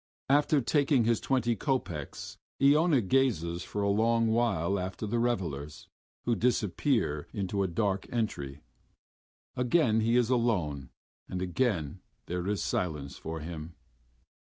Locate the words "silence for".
12.63-13.41